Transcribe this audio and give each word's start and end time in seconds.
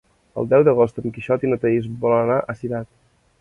El 0.43 0.47
deu 0.53 0.63
d'agost 0.67 0.97
en 1.01 1.13
Quixot 1.17 1.45
i 1.47 1.51
na 1.51 1.59
Thaís 1.67 1.91
volen 2.07 2.23
anar 2.23 2.41
a 2.41 2.57
Cirat. 2.63 2.91